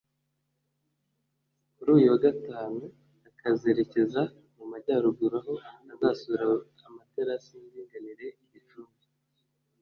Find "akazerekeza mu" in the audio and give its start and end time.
3.29-4.63